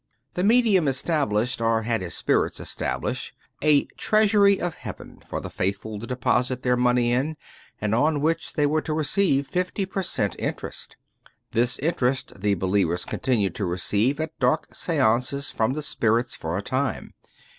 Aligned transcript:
The 0.33 0.43
medium 0.43 0.87
established, 0.87 1.61
or 1.61 1.83
had 1.83 2.01
his 2.01 2.15
spirits 2.15 2.59
establish, 2.59 3.35
a 3.61 3.83
275 3.97 3.99
True 3.99 4.27
Stories 4.27 4.59
ef 4.59 4.97
Modern 4.97 5.13
Magic 5.13 5.27
"Treasury 5.27 5.27
of 5.27 5.27
Heaven/' 5.27 5.29
for 5.29 5.39
the 5.39 5.49
faithful 5.51 5.99
to 5.99 6.07
deposit 6.07 6.63
their 6.63 6.75
money 6.75 7.11
in, 7.11 7.37
and 7.79 7.93
on 7.93 8.19
which 8.21 8.53
they 8.53 8.65
were 8.65 8.81
to 8.81 8.95
receive 8.95 9.45
fifty 9.45 9.85
per 9.85 10.01
cent 10.01 10.35
interest. 10.39 10.97
This 11.51 11.77
interest 11.77 12.41
the 12.41 12.55
believers 12.55 13.05
continued 13.05 13.53
to 13.53 13.65
receive 13.65 14.19
at 14.19 14.39
dark 14.39 14.73
seances 14.73 15.51
from 15.51 15.73
the 15.73 15.83
spirits 15.83 16.33
for 16.33 16.57
a 16.57 16.63
time. 16.63 17.13